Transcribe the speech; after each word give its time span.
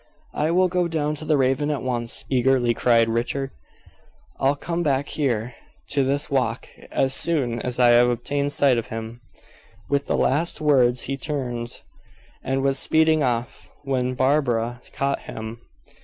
"I 0.33 0.49
will 0.49 0.67
go 0.67 0.87
down 0.87 1.13
to 1.21 1.25
the 1.25 1.37
Raven 1.37 1.69
at 1.69 1.83
once," 1.83 2.25
eagerly 2.27 2.73
cried 2.73 3.07
Richard. 3.07 3.51
"I'll 4.39 4.55
come 4.55 4.81
back 4.81 5.09
here, 5.09 5.53
to 5.89 6.03
this 6.03 6.27
walk, 6.27 6.67
as 6.89 7.13
soon 7.13 7.61
as 7.61 7.79
I 7.79 7.89
have 7.89 8.09
obtained 8.09 8.51
sight 8.51 8.79
of 8.79 8.87
him." 8.87 9.21
With 9.91 10.07
the 10.07 10.17
last 10.17 10.59
words 10.59 11.03
he 11.03 11.17
turned, 11.17 11.81
and 12.43 12.63
was 12.63 12.79
speeding 12.79 13.21
off, 13.21 13.69
when 13.83 14.15
Barbara 14.15 14.81
caught 14.91 15.19
him. 15.29 15.61